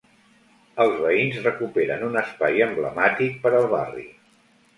[0.85, 4.09] Els veïns recuperen un espai emblemàtic per al barri.